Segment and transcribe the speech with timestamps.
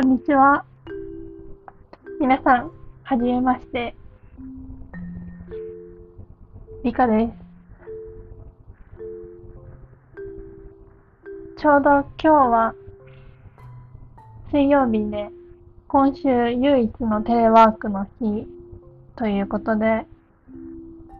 [0.00, 0.64] こんにちは。
[2.18, 2.70] 皆さん、
[3.02, 3.94] はじめまして。
[6.82, 7.32] リカです。
[11.60, 12.74] ちょうど今日は
[14.50, 15.28] 水曜日で
[15.86, 18.48] 今週唯一のテレワークの日
[19.16, 20.06] ということで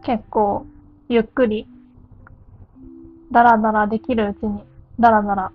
[0.03, 0.65] 結構
[1.07, 1.67] ゆっくり
[3.31, 4.63] ダラダラできるうちに
[4.99, 5.51] ダラダラ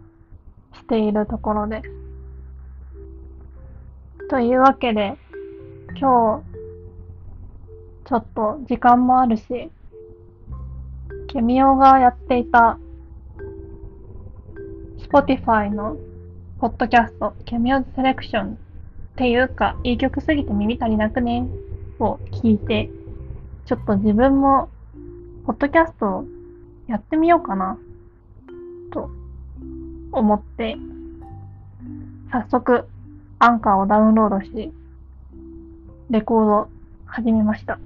[0.74, 2.05] しているところです。
[4.28, 5.16] というわけで、
[6.00, 6.44] 今日、
[8.08, 9.70] ちょっと時間もあるし、
[11.28, 12.76] ケミオがやっていた、
[14.98, 15.96] Spotify の
[16.58, 18.56] ポッドキャスト、ケミオズセレクションっ
[19.14, 21.46] ていうか、いい曲すぎて耳足りなくね？
[22.00, 22.90] を聞いて、
[23.64, 24.68] ちょっと自分も、
[25.46, 26.24] ポッドキャストを
[26.88, 27.78] やってみようかな、
[28.92, 29.08] と
[30.10, 30.76] 思って、
[32.32, 32.88] 早速、
[33.38, 34.72] アンカーをダウンロードし、
[36.08, 36.70] レコード
[37.04, 37.78] 始めました。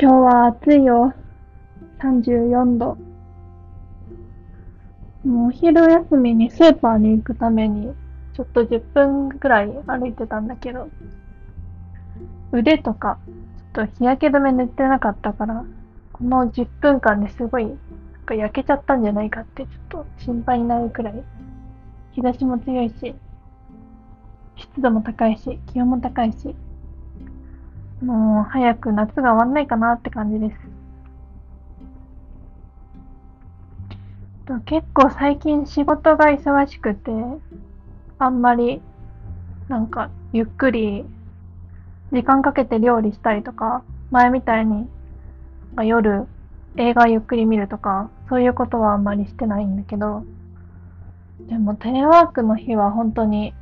[0.00, 1.12] 今日は暑いよ。
[2.00, 2.96] 34度。
[5.22, 7.92] もうお昼休みにスーパーに行くために、
[8.32, 10.88] ちょっと10分くらい歩いてたんだけど、
[12.52, 13.18] 腕とか、
[13.74, 15.62] ちょっと日焼け止め塗ってなかったから、
[16.14, 17.76] この10分間ですごい、なん
[18.24, 21.22] か焼けちゃったんじゃないかってちょっと心配になるくらい
[22.18, 23.14] 日差しも強いし、
[24.56, 26.56] 湿度も高いし、気温も高いし、
[28.02, 30.56] もう早く夏が終わんないかなって感じです。
[34.46, 37.12] と結構最近仕事が忙しくて、
[38.18, 38.82] あんまり
[39.68, 41.04] なんかゆっくり
[42.12, 44.88] 時間かけて料理したりとか、前みたいに
[45.84, 46.26] 夜
[46.76, 50.24] 映画ゆっくり見るとか、そういうことはあんまりしてないんだけど、
[51.40, 53.54] でもテレワークの日は本当に、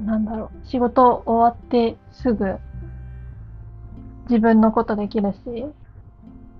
[0.00, 2.58] なんだろう、仕事終わってすぐ
[4.28, 5.66] 自分のことできるし、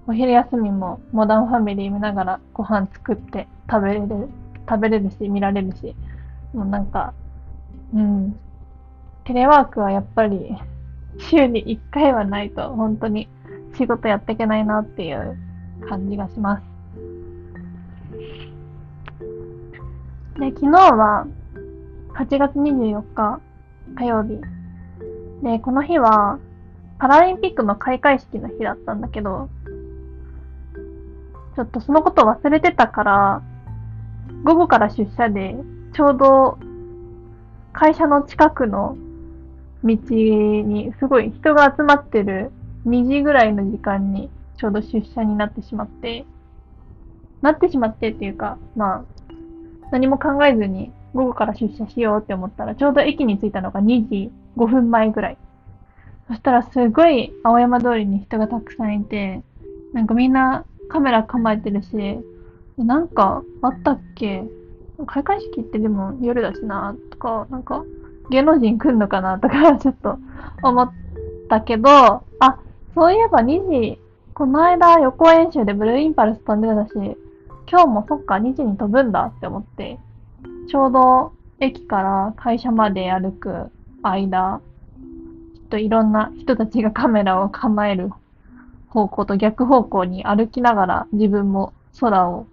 [0.07, 4.29] お昼休みもモダンファミリー見ながらご飯作って食べれる、
[4.69, 5.95] 食べれるし、見られるし、
[6.53, 7.15] もうなんか、
[7.95, 8.39] うん、
[9.25, 10.57] テレワークはやっぱり
[11.19, 13.29] 週に1回はないと本当に
[13.77, 15.37] 仕事やっていけないなっていう
[15.89, 16.70] 感じがします。
[20.39, 21.27] で、昨日は
[22.15, 23.41] 8月24日
[23.97, 24.41] 火曜日。
[25.43, 26.39] で、この日は
[26.99, 29.49] パラリンピックの開会式の日だったんだけど、
[31.57, 33.43] ちょっとそのこと忘れてたから、
[34.45, 35.57] 午後から出社で、
[35.93, 36.59] ちょうど
[37.73, 38.97] 会社の近くの
[39.83, 42.53] 道にすごい人が集まってる
[42.87, 46.25] 2時ぐらいの時間にちょうど出社になってしまって、
[47.43, 49.05] なってしまってっていうか、まあ、
[49.91, 55.39] 何も考えずに午後から出社しようって思ったら、ちょうど駅に着いたのが2時5分前ぐらい。
[56.29, 59.43] そしたらすごい青山通りに人がたくさんいて、
[59.93, 62.21] なんかみんなカメラ構えてるし、
[62.79, 64.45] なんかあったっけ？
[65.07, 67.85] 開会式ってでも夜だしな、とか、なんか
[68.31, 70.19] 芸能人来んのかなとかちょっと
[70.63, 70.93] 思っ
[71.49, 72.23] たけど、あ、
[72.95, 73.99] そういえば2時、
[74.35, 77.17] この間予行演習でブルーインパルス飛んでたし、
[77.71, 80.01] 今日もそっか2時に飛ぶんだって思って、
[80.69, 83.71] ちょうど駅から会社まで歩く
[84.03, 84.61] 間、
[85.55, 88.11] ちょっといろんな人たちがカメラを構える
[88.89, 92.49] 方向と逆方向に歩きながら自分も空を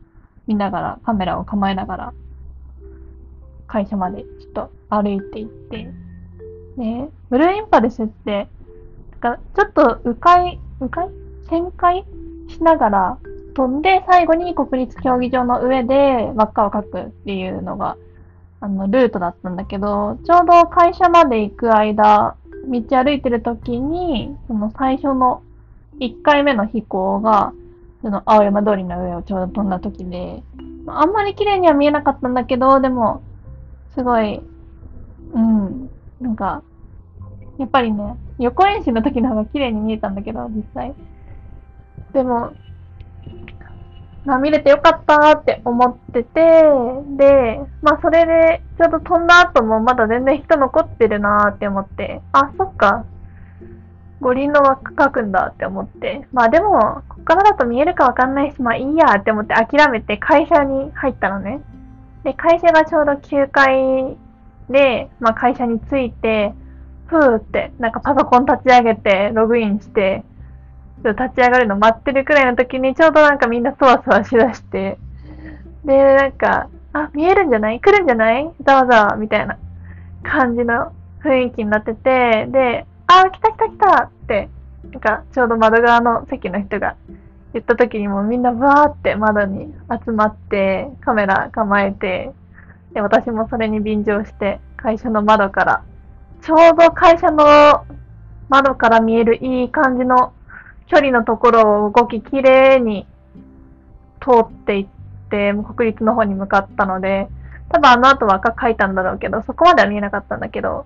[0.45, 2.13] 見ながらカメラを構えながら
[3.65, 5.89] 会社までちょっと歩いていって、
[6.77, 8.47] で、ブルーインパルスって、
[9.19, 11.09] なんかちょっと迂回、迂回？
[11.49, 12.05] 旋回？
[12.49, 13.17] しながら
[13.57, 17.97] 飛んで、最後に国立競技場の上で輪っかを描くっていうのが、
[18.59, 22.35] あの、ルートだったんだけど、ちょうど会社まで行く間、
[22.67, 25.41] 道歩いてる時に、その最初の
[25.99, 27.51] 1回目の飛行が、
[28.03, 30.43] その青山通りの上をちょうど飛んだ時で、
[30.85, 33.23] あんまり綺麗には見えなかったんだけど、でも、
[33.95, 34.39] すごい、
[35.33, 35.89] うん、
[36.21, 36.61] なんか、
[37.57, 40.93] やっぱりね、予行演習の時の方が綺麗に見えたんだけど、実際。
[42.13, 42.51] でも、
[44.27, 46.41] まあ見れてよかったって思ってて、
[47.15, 53.05] で、まあそれで、ちょうど飛んだ後もまだ全然人残ってるなーって思って、あ、そっか、
[54.19, 61.61] 五輪の輪っか描くんだって思って、まあでも、こっからだと見えるかわかんないし、まあいいやって思って諦めて会社に入ったのね。
[62.25, 64.17] で、会社がちょうど9階
[64.69, 66.53] で、まあ会社に着いて、
[67.05, 70.25] ふーって、なんかパソコン立ち上げて、ログインして、
[71.03, 74.97] 立ち上がるの待ってるくらいの時に、ちょうどなんかみんなそわそわしだして、
[75.85, 77.79] で、なんか、あ、見えるんじゃない？
[77.79, 78.51] 来るんじゃない？
[78.63, 79.57] ざわざわみたいな
[80.23, 80.91] 感じの
[81.23, 84.49] 雰囲気になってて、で、あ、来た来た来たって、
[84.91, 86.95] なんかちょうど窓側の席の人が
[87.53, 89.73] 言った時にもみんなわーって窓に
[90.05, 92.31] 集まってカメラ構えて、
[92.93, 95.83] で、私もそれに便乗して会社の窓から、
[96.41, 97.85] ちょうど会社の
[98.49, 100.33] 窓から見えるいい感じの
[100.87, 103.05] 距離のところを動ききれいに
[104.21, 104.87] 通っていっ
[105.29, 107.27] て、国立の方に向かったので、
[107.69, 110.85] 多分あの後は赤書いたんだろうけど、そこまでは見えなかったんだけど、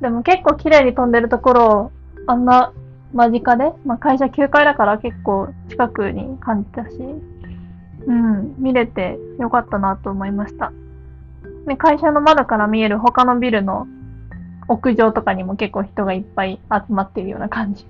[0.00, 1.92] でも結構綺麗に飛んでるところを、
[2.26, 2.72] あんな
[3.12, 6.96] 間近で、まあ、会社9階だから結構近くに感じたし、
[8.06, 10.72] うん、見れてよかったなと思いました。
[11.66, 13.86] で、会社の窓から見える他のビルの
[14.68, 17.86] 屋上とかにも結構人がいっぱい集まっているような感じ。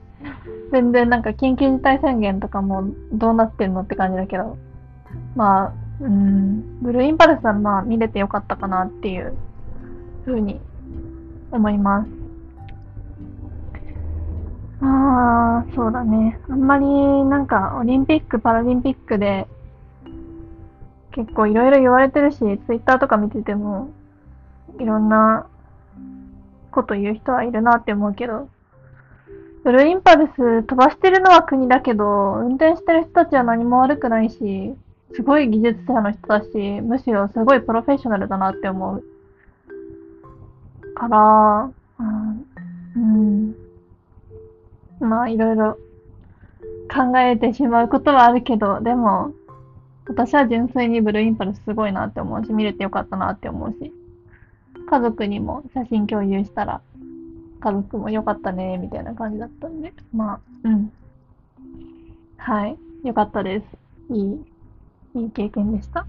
[0.73, 4.57] 全然なんか緊急事態宣言とかもどうなってんのって感じだけど、
[5.37, 9.35] まあ、うん、ブルーインパルスはまあ見れてよかったかなっていう
[10.25, 10.61] ふうに
[11.53, 12.11] 思います。
[14.81, 16.39] ああ、そうだね。
[16.49, 19.47] あんまりなんかオリンピック、パラリンピックで
[21.13, 23.91] 結構いろいろ言われてるし、ツイッターとか見てても
[24.81, 25.47] いろんな
[26.73, 28.49] こと言う人はいるなって思うけど、
[29.65, 34.75] ブルーインパルス飛ばしてるのは国だけど、運転してる人たちは何も悪くないし、
[35.15, 39.05] すごい技術者の人だし、むしろすごいプロフェッショナルだなって思う。
[40.95, 42.47] から、うん、
[42.95, 43.55] うん、
[45.01, 45.79] まあいろいろ
[46.93, 49.33] 考えてしまうことはあるけど、でも、
[50.07, 53.93] 私は純粋にブルーインパルスすごいなって思うし、見れてよかったなって思うし、
[54.91, 56.83] 家族にも写真共有したら、
[57.65, 60.93] 家族もよかったね、みたいな感じだったんで、まあ、うん。
[62.37, 62.77] はい。
[63.05, 63.67] よかったです。
[64.13, 66.07] いい、いい経験でした。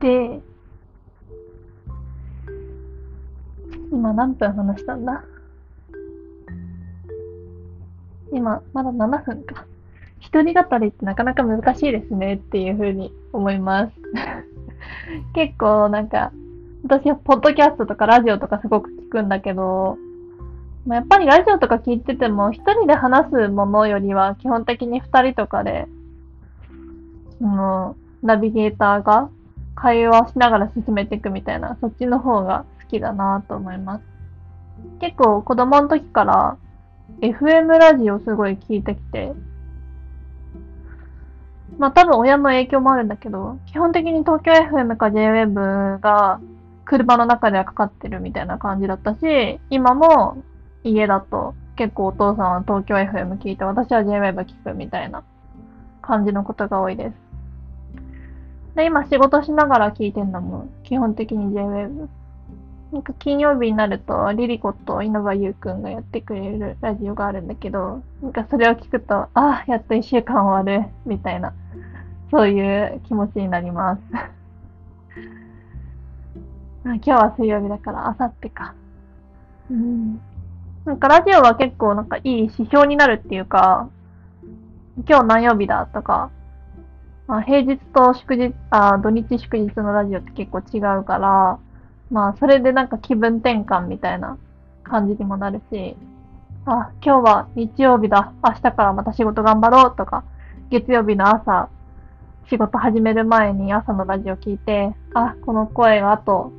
[0.00, 0.40] で、
[3.92, 5.22] 今何分話したんだ？
[8.32, 9.66] 今、まだ7分か。
[10.20, 13.92] 一人語りってなかなか難しいですねっていうふうに思います。
[15.34, 16.32] 結構なんか、
[16.84, 19.96] 私はポッドキャストとかラジオとかすごく聞くんだけど、
[20.86, 25.88] ま、やっぱりラジオとか聞いてても、一人で話すものよりは基本的に二人とかで、
[27.38, 29.28] その、ナビゲーターが
[29.74, 34.04] 会話しながら進めていくみたいな、そっちの方が好きだなと思います。
[35.00, 36.56] 結構子供の時から
[37.20, 39.32] FM ラジオすごい聞いてきて、
[41.78, 46.40] まあ多分親の影響もあるんだけど、基本的に東京 FM か JWEB が
[46.84, 50.42] 車の中ではかかってるみたいな感じだったし、今も
[50.84, 55.24] 家だと結構お父さんは東京 FM 聞いて、私は JWEB 聞くみたいな
[56.02, 57.14] 感じのことが多いです。
[58.76, 62.08] で、今仕事しながら聞いてんのも基本的に JWEB。
[62.94, 71.52] なんか金曜日になると、リリコと稲葉優くんがやってくれるラジオがあるんだけど、なんかそれを聞くと、ああ、やっと一週間終わる、みたいな、
[72.30, 74.00] そういう気持ちになります。
[76.84, 78.74] 今日は水曜日だから、あさってか。
[79.68, 80.20] うん。
[80.84, 83.88] なんかラジオは結構なんかいい指標になるっていうか、
[85.08, 86.30] 今日何曜日だとか、
[87.26, 91.58] まあ、平日と祝日、あ土日祝日のラジオって結構違うから、
[92.10, 94.38] まあ、それでなんか気分転換みたいな
[94.82, 95.96] 感じにもなるし、
[96.66, 98.32] あ、今日は日曜日だ。
[98.42, 100.24] 明日からまた仕事頑張ろうとか、
[100.70, 101.68] 月曜日の朝、
[102.48, 106.52] 仕事始める前に朝のラジオ聞いて、あ、この声があと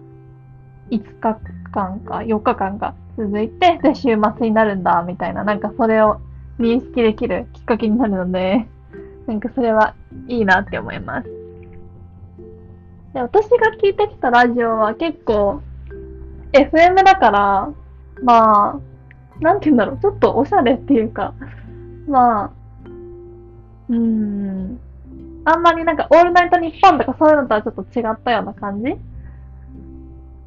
[0.89, 1.39] 5日
[1.71, 6.19] 間か4日間か続いて、で、週末になるんだ、みたいな、なんかそれを
[6.59, 8.67] 認識できるきっかけになるので、
[9.27, 9.95] なんかそれは
[10.27, 11.44] いいなって思います。
[13.15, 15.61] で、私が聞いてきたラジオは結構、
[16.51, 17.73] FM だから、
[18.21, 18.79] まあ、
[19.39, 21.33] なんて言うんだろう、ちょっとおしゃれっていうか、
[22.09, 22.51] まあ、
[23.87, 24.79] うーん、
[25.45, 28.97] あんまりなんか、オールナイトニッポンとかそういうのとはちょっと違ったような感じ。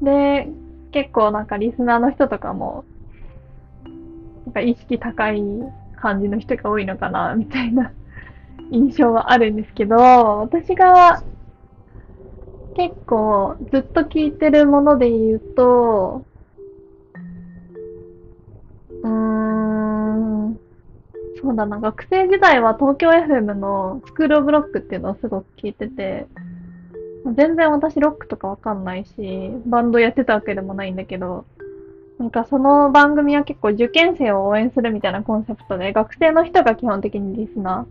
[0.03, 0.47] で、
[0.91, 2.85] 結構なんかリスナーの人とかも、
[4.45, 5.41] なんか意識高い
[5.95, 7.91] 感じの人が多いのかな、みたいな
[8.69, 11.23] 印象はあるんですけど、私が
[12.79, 16.25] 結構ずっと聞いてるもので言うと、
[19.03, 20.57] うーん、
[21.41, 26.27] そうだな、学生時代は東京 FM のスクールオブロックっていうのをすごく聞いてて、
[27.35, 31.43] 全然私ロックとかわかんないし、バンドやってたわけでもないんだけど、
[32.17, 37.85] なんかその番組は結構受験生を応援するみたいなコンセプトで、学生の人が基本的にリスナ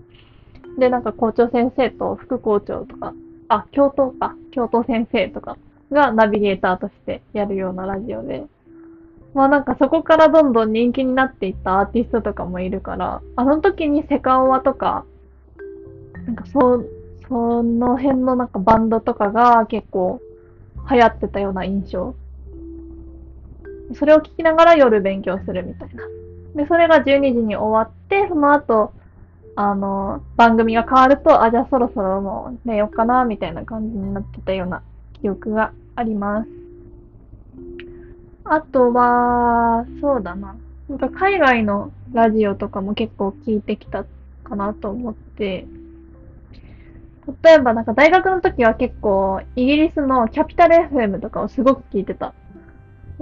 [0.76, 0.80] ー。
[0.80, 3.12] で、なんか校長先生と副校長とか、
[3.49, 5.57] あ、教頭か、教頭先生とか
[5.90, 8.45] がナビゲーターとしてやるようなラジオで、
[9.35, 15.05] まあなんかそこからどんどん人気になっていったアーティストとかもいるから、あの時にセカオワとか、
[16.26, 16.85] なんかそ、
[17.28, 20.21] その辺のなんかバンドとかが結構
[20.90, 22.14] 流行ってたような印象。
[23.95, 26.05] それを聞きながら夜勉強するみたいな。
[26.55, 28.93] で、それが12時に終わって、その後、
[29.61, 34.85] あの、番組が変わると、あ、じゃあそろそろもう寝ようかな、みたいな感じになってたような
[35.21, 36.49] 記憶があります。
[38.45, 40.55] あとは、そうだな。
[40.88, 44.05] なんか海外のラジオとかも結構聞いてきた
[44.45, 45.67] かなと思って、
[47.43, 52.33] 例えばなんか大学の時は結構イギリスのキャピタル FM とかをすごく聞いてた。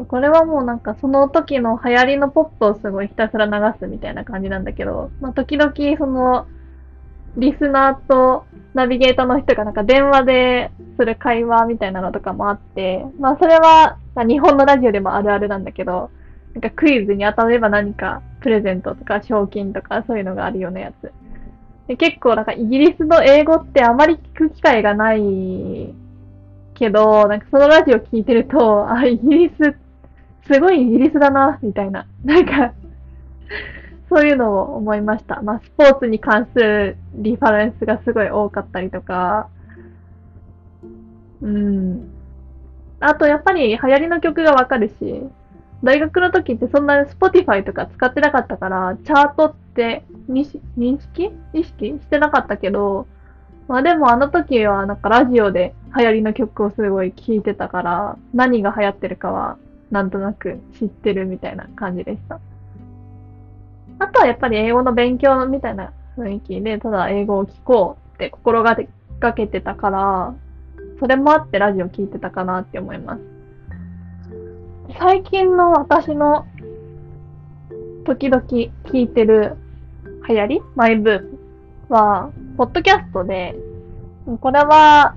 [0.04, 6.46] これはもうなんかその時の流行りのポップをすごいひたすら流すみたいな感じなんだけど、まあ時々その
[7.36, 16.10] リスナーとナビゲーターの人がなんか電話でする会話みたいなのとかもあって、まあそれは日本のラジオでもあるあるなんだけど、
[16.54, 21.10] なんかクイズに当たれば何かプレゼントとか賞金とかそういうのがあるようなやつ。
[21.88, 25.94] で結構なんかイギリスの英語ってあまり聞く機会がない
[26.74, 29.85] けど、なんかそのラジオ聞いてると、あ、イギリスって
[30.46, 32.06] すごいイギリスだな、みたいな。
[32.24, 32.72] なんか
[34.08, 35.42] そういうのを思いました。
[35.42, 39.48] まあ、スポーツに関するリファレンスがすごい多かったりとか、
[41.42, 42.10] うん。
[43.00, 45.22] あと、やっぱり流行りの曲がわかるし、
[45.82, 51.30] 大学の時ってそんな Spotify とか使ってなかったから、チャートって認識？
[51.52, 51.86] 意識？
[51.88, 53.06] してなかったけど、
[53.68, 59.58] まあでもあの時はなんかラジオで流行りの曲をすごい聴いてたから、何が流行ってるかは
[59.90, 62.40] なんとなく知ってるみたいな感じでした。
[63.98, 70.34] あとはやっぱり英語の勉強みたいな雰囲気で、ただ英語を聞こうって心がけてたから、
[70.98, 73.22] それもあってラジオ聞いてたかなって思います。
[74.98, 76.46] 最近の私の
[78.04, 79.56] 時々聞いてる
[80.28, 81.38] 流行りマイブーム
[81.88, 83.54] は、ポッドキャストで、
[84.40, 85.14] これは、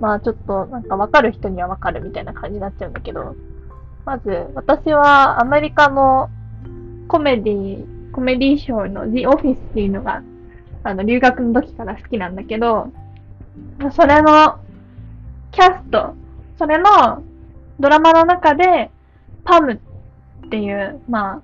[0.00, 3.34] まあちょっとなんかわかる人にはわかるみたいな感じになっちゃうんだけど、
[4.04, 6.28] まず、私はアメリカの
[7.08, 10.22] コメディ、コメディショーの The Office っていうのが、
[10.82, 12.90] あの、留学の時から好きなんだけど、
[13.92, 14.58] それの
[15.52, 16.14] キャスト、
[16.58, 17.22] それの
[17.78, 18.90] ドラマの中で、
[19.44, 21.42] パムっていう、まあ、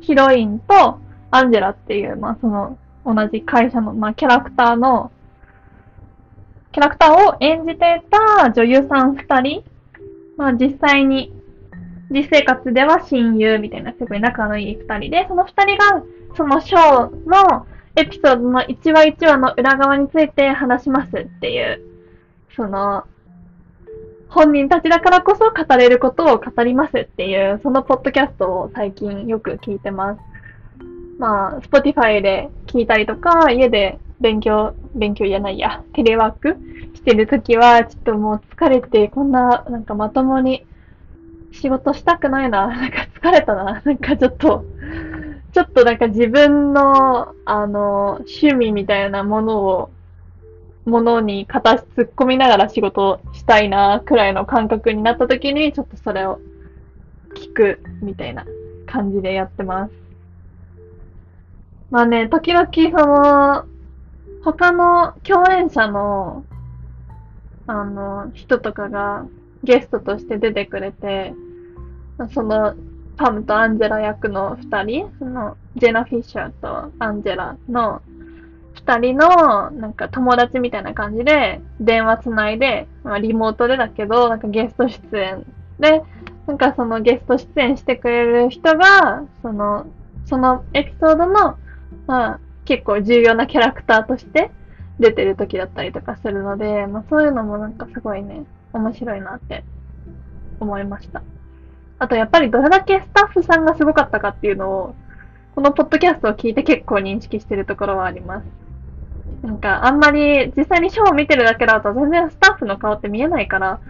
[0.00, 0.98] ヒロインと
[1.30, 5.10] アンジェラっていう、まあ、その、同じ会社の、まあ、キャラクターの、
[6.72, 9.64] キャラクターを演じていた女優さん二人、
[10.36, 11.32] まあ、実際に
[12.12, 16.02] 実生活では親友みたいなすごい仲のいい二人で、その二人が
[16.36, 17.66] そのショーの
[17.96, 21.82] エピソードの一話一話の裏側について話しますっていう、
[22.56, 23.04] その、
[24.28, 30.20] 本人たちだからこそ語れることを語りますっていう、そのポッドキャストを最近よく聞いてます。
[31.18, 36.56] まあ、Spotify で聞いたりとか、家で勉強、勉強じゃないや、テレワーク
[36.94, 40.64] してるときは、ちょっともう疲れて、こんな、なんかまともに
[41.52, 42.66] 仕事したくないな。
[42.68, 43.82] なんか疲れたな。
[43.84, 44.64] なんかちょっと、
[45.52, 49.90] ちょっとなんか自分の、あの、趣味みたいなものを、
[50.84, 56.40] ものに片突っ込みながら仕事したいな、くらいの感覚になった時に、ちょっとそれを
[57.36, 58.44] 聞く、みたいな
[58.86, 59.92] 感じでやってます。
[61.90, 63.66] まあね、時々その、
[64.42, 66.44] 他の共演者の、
[67.66, 69.26] あの、人とかが、
[69.64, 71.34] ゲストとして出てくれて、
[72.32, 72.74] その、
[73.16, 78.02] パムとアンジェラ役の二人、その、ジェナ・フィッシャーとアンジェラの
[78.74, 85.46] 二人の、なんか友達みたいな感じで、電話つないで、まあ、リモートでだけど、なんかゲスト出演
[85.78, 86.02] で、
[86.46, 89.86] なんかそのゲスト出演してくれる人が、その、
[90.24, 91.56] そのエピソードの、
[92.06, 94.50] まあ、結構重要なキャラクターとして
[94.98, 99.64] 出てる時だったりとかするので、まあそういうのもなんかすごいね、面白いなって
[100.60, 101.22] 思いました。
[101.98, 104.94] あとやっぱりどれだけスタッフさんがすごかったかっていうのを、
[105.54, 108.46] このポッドキャストを聞いて結構認識してるところはあります。
[109.42, 113.80] なんかあんまり実際にショーを見てるだけだと全然スタッフの顔って見えないから、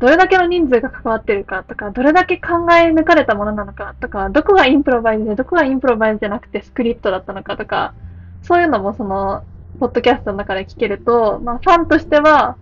[0.00, 7.94] どれだけの人数が関わってるかとか、どれだけ考え抜かれたものなのかとか、どこがインプロバイズで、どこがインプロバイズじゃなくてスクリプトだったのかとか、
[8.42, 9.44] そういうのもその、
[9.80, 12.56] ポッドキャストの中で聞けると、まあファンとしては、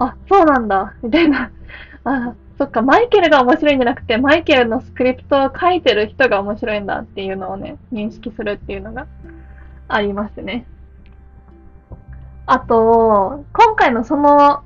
[0.00, 1.50] あ、そうなんだ、みたいな。
[2.04, 9.06] あ、そっか、マイケルが面白いんじゃなくて、マイケルのスクリプトを書いてる人が面白いんだっていうのをね、認識するっていうのが
[9.88, 10.66] ありますね。
[12.46, 14.62] あと、今回のその、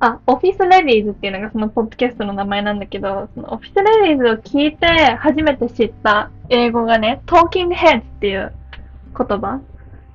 [0.00, 8.52] あ、オフィスレディーズっていうのがそのポッドキャストの名前なんだけど、そのオフィスレディーズを聞いて初めて知った英語がね、talking heads っていう
[9.16, 9.60] 言葉。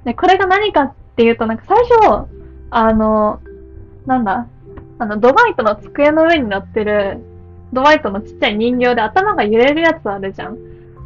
[0.05, 2.27] で、これが何かっていうと、なんか最初、
[2.69, 3.41] あの、
[4.05, 4.47] なんだ、
[4.99, 7.19] あの、ドバイトの机の上に乗ってる、
[7.71, 10.57] ドバイトのちっちゃい人形で頭が揺れるやつあるじゃん。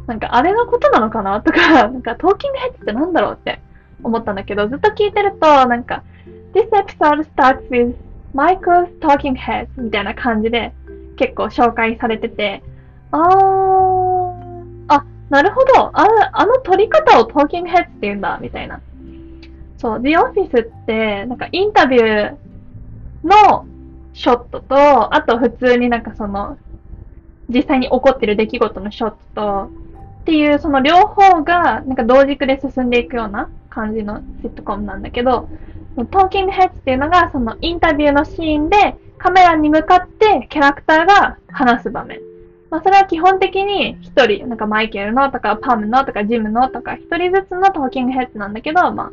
[0.06, 1.40] なんかあれのことなのかな？
[1.40, 3.60] とか、 なんかトーキングヘッドってなんだろうって
[4.02, 6.02] 思ったんだけど、ずっと聞いてると、なんか、
[6.52, 7.94] This episode starts with
[8.34, 10.72] Michael's talking heads みたいな感じで
[11.16, 12.62] 結構紹介されてて、
[13.12, 18.80] あー、あ、なるほど、ああの撮り方を talking heads って言うんだ、みたいな。
[19.78, 22.34] そう、The Office って、なんかインタビュー
[23.24, 23.66] の
[24.14, 26.56] ショットと、あと普通になんかその、
[27.48, 29.70] 実際に起こってる出来事のショットと、
[30.22, 35.48] っていうその両方がなんか同軸で進んでいくような感じのシットコムなんだけど、
[35.96, 42.20] トーキングヘッズっていうのがそのインタビューのシーンでカメラに向かってキャラクターが話す場面。
[42.70, 49.12] まあそれは基本的に一人、なんかマイケルのとかパムのとかジムのとか一人ずつのトーキングヘッズなんだけど、まあ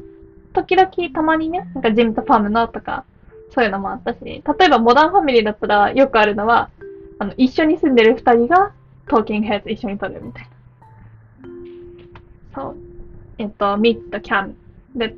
[0.53, 3.03] 時々たまにね、なんかジムとパムのとか
[3.53, 6.69] そういうのもあったし、例えばモダンファミリーだったらよくあるのは、
[7.19, 8.71] あの、一緒に住んでる二人が
[9.07, 10.49] トーキングヘッズ一緒に撮るみたいな。
[12.55, 12.77] そう。
[13.37, 14.55] えっと、ミッツとキャン
[14.95, 15.15] で、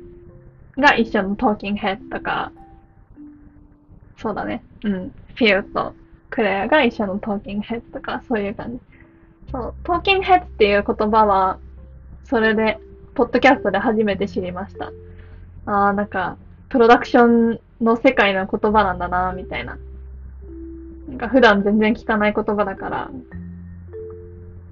[0.76, 2.52] が一緒のトーキングヘッズとか、
[4.16, 4.62] そうだね。
[4.84, 5.12] うん。
[5.34, 5.94] フィールと
[6.30, 8.80] クレアが一緒のトーキングヘッズとか、そういう感じ。
[9.52, 9.74] そう。
[9.84, 11.58] トーキングヘッズっていう言葉は、
[12.24, 12.78] それで、
[13.14, 14.90] ポッドキャストで初めて知りました。
[15.66, 16.36] ああ、なんか、
[16.74, 19.78] プロダクションの世界の言葉なんだな、みたいな。
[21.06, 23.10] なんか普段全然聞かない言葉だから、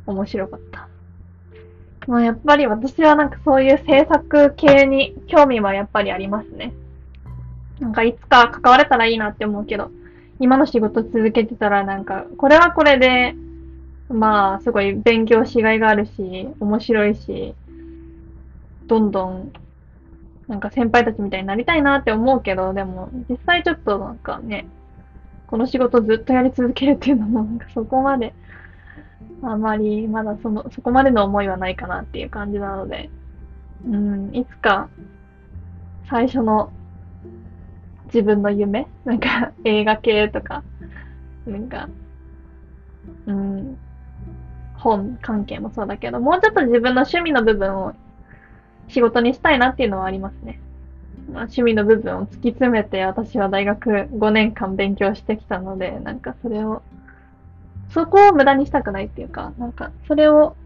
[0.07, 0.89] 面白かった。
[2.09, 6.73] まあやっぱり私はなんかそういう制作系に興味はやっぱりありますね。
[7.79, 9.93] なんかいつか関われたらいいなって思うけど、
[10.41, 13.37] 今の仕事続けてたらなんか、これはこれで、
[14.09, 17.55] まあすごい勉強しがいがあるし、面白いし、
[18.89, 19.53] どんどん
[20.53, 24.67] なんか先輩たちみたいになりたいなって思うけど、でも実際ちょっとなんかね、
[25.47, 28.35] この仕事ずっとやり続けるっていうのも、なんかそこまで、
[29.43, 33.09] あまりまだその、そこまでの思いはないかなっていう感じなので、
[33.87, 34.91] うん、いつか
[36.11, 36.71] 最初の
[38.13, 40.63] 自分の夢なんか映画系とか、
[41.47, 41.89] なんか、
[43.25, 43.79] うん、
[44.75, 47.95] 本関係もそうだけど、もうちょっと自分の趣味の部分を
[48.89, 50.61] 仕事にしたいなっていうのはありますね。
[51.31, 56.83] まあ、趣味の部分を突き詰めて私は大学5年間勉強してきたので、なんかそれを、
[57.91, 60.57] そこを無駄にしたくないっていうか、なんかそれを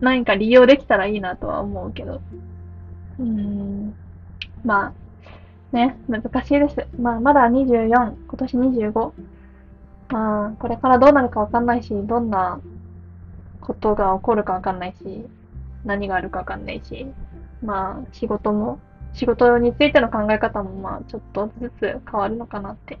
[0.00, 2.20] 何か利用できたらいいなとは思うけど。
[3.18, 3.94] うーん。
[4.64, 6.86] まあ、ね、難しいです。
[7.00, 9.12] まあ、まだ24、今年25。
[10.10, 12.60] まあ、これからどうなるかわかんないし、どんな
[13.60, 15.26] ことが起こるかわかんないし、
[15.88, 17.06] 何があるかわかんないし、
[17.62, 18.78] まあ、仕事も、
[19.14, 22.98] 仕事についての考え方も、まあ、ちょっとずつ変わるのかなって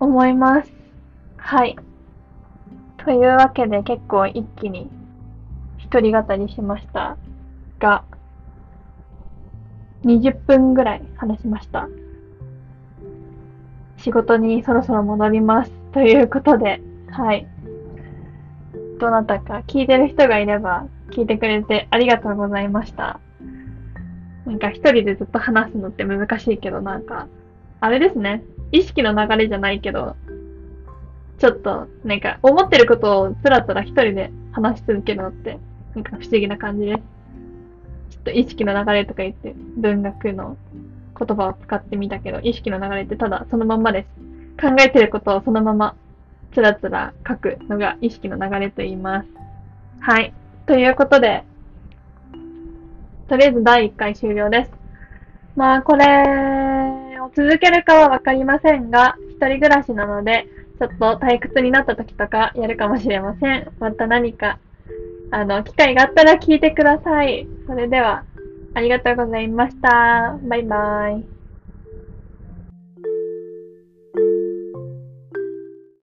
[0.00, 0.72] 思います。
[1.36, 1.76] はい。
[2.96, 4.90] というわけで結構一気に
[5.78, 7.18] 一人語りしました
[7.78, 8.04] が、
[10.04, 11.86] 20分ぐらい話しました。
[13.98, 15.70] 仕事にそろそろ戻ります。
[15.92, 17.46] ということで、はい。
[19.00, 23.18] どなたか聞いてる人がいれば聞いてくれてありがとうございました。
[24.46, 27.28] なんか一人でずっと話すのって難しいけど、なんか、
[27.80, 28.42] あれですね。
[28.72, 30.16] 意識の流れじゃないけど、
[31.38, 35.58] ちょっと、なんか、思ってることをつらつら一人で話し続けるのって、
[35.94, 36.98] なんか不思議な感じです。
[38.10, 40.56] ちょっと意識の流れとか言って、文学の
[41.18, 44.08] 言葉を使ってみたけど、意識の流れってただそのまんまです。
[44.60, 45.94] 考えてることをそのまま、
[46.52, 49.28] つらつら書くのが意識の流れと言います。
[50.00, 50.32] はい。
[50.66, 51.44] ということで、
[53.28, 54.72] とりあえず第1回終了です。
[55.56, 63.70] まあ、これを続けるかはわかりませんが、一人暮らしなので、ちょっと退屈になった時とかやるかもしれません。
[63.78, 64.58] また何か、
[65.30, 67.46] あの、機会があったら聞いてください。
[67.66, 68.24] それでは、
[68.74, 70.38] ありがとうございました。
[70.42, 71.39] バイバイ。